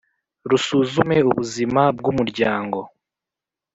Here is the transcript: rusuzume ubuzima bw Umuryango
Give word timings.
rusuzume 0.49 1.17
ubuzima 1.29 1.81
bw 1.97 2.05
Umuryango 2.11 2.79